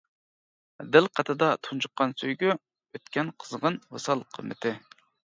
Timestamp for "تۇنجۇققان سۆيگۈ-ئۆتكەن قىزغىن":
1.67-3.77